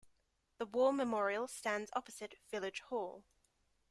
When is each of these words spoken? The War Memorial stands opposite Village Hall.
The 0.57 0.65
War 0.65 0.91
Memorial 0.91 1.47
stands 1.47 1.91
opposite 1.93 2.33
Village 2.49 2.79
Hall. 2.79 3.23